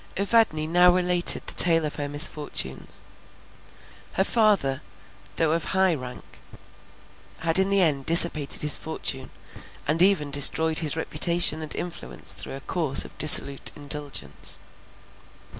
Evadne 0.17 0.65
now 0.65 0.89
related 0.91 1.45
the 1.45 1.53
tale 1.53 1.85
of 1.85 1.97
her 1.97 2.09
misfortunes. 2.09 3.01
Her 4.13 4.23
father, 4.23 4.81
though 5.35 5.51
of 5.51 5.65
high 5.65 5.93
rank, 5.93 6.41
had 7.41 7.59
in 7.59 7.69
the 7.69 7.81
end 7.81 8.07
dissipated 8.07 8.63
his 8.63 8.77
fortune, 8.77 9.29
and 9.87 10.01
even 10.01 10.31
destroyed 10.31 10.79
his 10.79 10.97
reputation 10.97 11.61
and 11.61 11.75
influence 11.75 12.33
through 12.33 12.55
a 12.55 12.61
course 12.61 13.05
of 13.05 13.15
dissolute 13.19 13.71
indulgence. 13.75 14.57